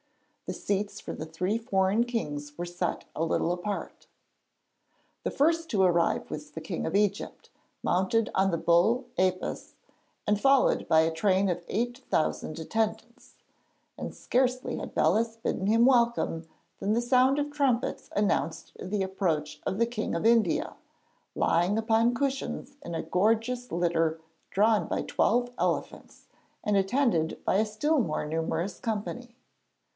[0.47, 4.07] The seats for the three foreign kings were set a little apart.
[5.23, 7.51] The first to arrive was the King of Egypt,
[7.83, 9.75] mounted on the bull Apis
[10.27, 13.35] and followed by a train of eight thousand attendants;
[13.97, 16.47] and scarcely had Belus bidden him welcome
[16.79, 20.73] than the sound of trumpets announced the approach of the King of India,
[21.33, 26.27] lying upon cushions in a gorgeous litter drawn by twelve elephants,
[26.63, 29.35] and attended by a still more numerous company.